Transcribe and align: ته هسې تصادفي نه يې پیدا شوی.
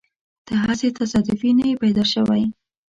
ته 0.45 0.53
هسې 0.63 0.87
تصادفي 0.99 1.49
نه 1.57 1.63
يې 1.69 1.75
پیدا 1.83 2.03
شوی. 2.13 2.43